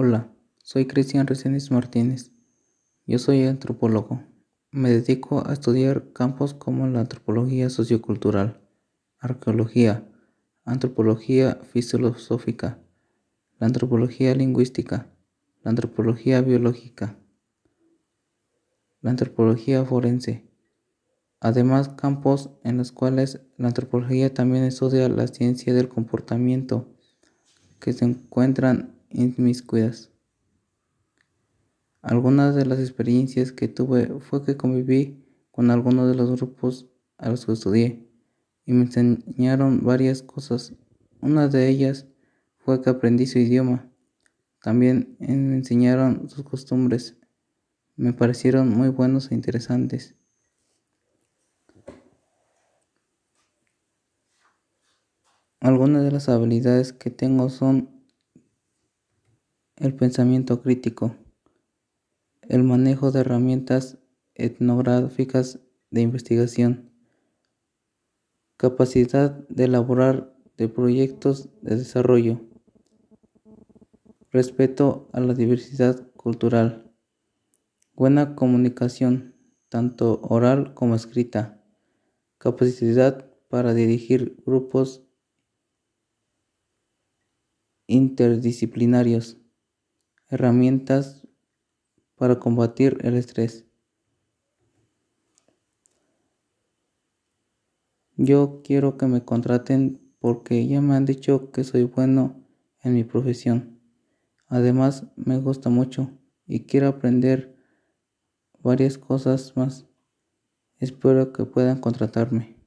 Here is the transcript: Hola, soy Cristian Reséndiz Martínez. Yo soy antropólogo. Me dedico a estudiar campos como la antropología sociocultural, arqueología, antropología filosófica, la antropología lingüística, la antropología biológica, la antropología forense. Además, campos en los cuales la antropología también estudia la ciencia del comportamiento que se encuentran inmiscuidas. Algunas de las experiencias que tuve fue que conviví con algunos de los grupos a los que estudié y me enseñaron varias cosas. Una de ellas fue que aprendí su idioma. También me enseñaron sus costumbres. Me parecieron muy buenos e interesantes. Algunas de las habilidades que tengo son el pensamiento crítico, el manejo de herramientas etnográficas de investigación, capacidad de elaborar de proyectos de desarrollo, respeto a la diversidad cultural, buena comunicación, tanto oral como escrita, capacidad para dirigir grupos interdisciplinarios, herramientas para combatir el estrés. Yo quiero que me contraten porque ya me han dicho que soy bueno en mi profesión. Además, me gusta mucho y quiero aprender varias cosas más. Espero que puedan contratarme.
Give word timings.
Hola, 0.00 0.32
soy 0.62 0.86
Cristian 0.86 1.26
Reséndiz 1.26 1.72
Martínez. 1.72 2.30
Yo 3.04 3.18
soy 3.18 3.42
antropólogo. 3.42 4.22
Me 4.70 4.90
dedico 4.90 5.44
a 5.44 5.52
estudiar 5.52 6.12
campos 6.12 6.54
como 6.54 6.86
la 6.86 7.00
antropología 7.00 7.68
sociocultural, 7.68 8.60
arqueología, 9.18 10.08
antropología 10.64 11.58
filosófica, 11.72 12.78
la 13.58 13.66
antropología 13.66 14.36
lingüística, 14.36 15.10
la 15.64 15.70
antropología 15.70 16.42
biológica, 16.42 17.18
la 19.00 19.10
antropología 19.10 19.84
forense. 19.84 20.48
Además, 21.40 21.88
campos 21.88 22.50
en 22.62 22.76
los 22.76 22.92
cuales 22.92 23.40
la 23.56 23.66
antropología 23.66 24.32
también 24.32 24.62
estudia 24.62 25.08
la 25.08 25.26
ciencia 25.26 25.74
del 25.74 25.88
comportamiento 25.88 26.86
que 27.80 27.92
se 27.92 28.04
encuentran 28.04 28.97
inmiscuidas. 29.10 30.10
Algunas 32.02 32.54
de 32.54 32.64
las 32.64 32.78
experiencias 32.78 33.52
que 33.52 33.68
tuve 33.68 34.06
fue 34.20 34.44
que 34.44 34.56
conviví 34.56 35.24
con 35.50 35.70
algunos 35.70 36.08
de 36.08 36.14
los 36.14 36.30
grupos 36.30 36.86
a 37.16 37.28
los 37.28 37.44
que 37.44 37.52
estudié 37.52 38.08
y 38.64 38.72
me 38.72 38.84
enseñaron 38.84 39.80
varias 39.82 40.22
cosas. 40.22 40.74
Una 41.20 41.48
de 41.48 41.68
ellas 41.68 42.06
fue 42.58 42.80
que 42.82 42.90
aprendí 42.90 43.26
su 43.26 43.38
idioma. 43.38 43.90
También 44.62 45.16
me 45.18 45.56
enseñaron 45.56 46.28
sus 46.28 46.44
costumbres. 46.44 47.16
Me 47.96 48.12
parecieron 48.12 48.68
muy 48.68 48.90
buenos 48.90 49.30
e 49.30 49.34
interesantes. 49.34 50.14
Algunas 55.60 56.04
de 56.04 56.12
las 56.12 56.28
habilidades 56.28 56.92
que 56.92 57.10
tengo 57.10 57.48
son 57.48 57.97
el 59.80 59.94
pensamiento 59.94 60.60
crítico, 60.60 61.14
el 62.42 62.64
manejo 62.64 63.12
de 63.12 63.20
herramientas 63.20 63.98
etnográficas 64.34 65.60
de 65.90 66.00
investigación, 66.00 66.90
capacidad 68.56 69.46
de 69.48 69.64
elaborar 69.64 70.34
de 70.56 70.68
proyectos 70.68 71.48
de 71.62 71.76
desarrollo, 71.76 72.40
respeto 74.32 75.08
a 75.12 75.20
la 75.20 75.34
diversidad 75.34 76.10
cultural, 76.16 76.92
buena 77.94 78.34
comunicación, 78.34 79.36
tanto 79.68 80.20
oral 80.22 80.74
como 80.74 80.96
escrita, 80.96 81.62
capacidad 82.38 83.30
para 83.48 83.74
dirigir 83.74 84.42
grupos 84.44 85.04
interdisciplinarios, 87.86 89.38
herramientas 90.28 91.26
para 92.16 92.38
combatir 92.38 92.98
el 93.02 93.14
estrés. 93.14 93.64
Yo 98.16 98.62
quiero 98.64 98.98
que 98.98 99.06
me 99.06 99.24
contraten 99.24 100.00
porque 100.18 100.66
ya 100.66 100.80
me 100.80 100.96
han 100.96 101.04
dicho 101.04 101.52
que 101.52 101.62
soy 101.62 101.84
bueno 101.84 102.44
en 102.82 102.94
mi 102.94 103.04
profesión. 103.04 103.80
Además, 104.48 105.06
me 105.14 105.38
gusta 105.38 105.70
mucho 105.70 106.10
y 106.46 106.64
quiero 106.64 106.88
aprender 106.88 107.56
varias 108.60 108.98
cosas 108.98 109.56
más. 109.56 109.86
Espero 110.78 111.32
que 111.32 111.44
puedan 111.44 111.80
contratarme. 111.80 112.57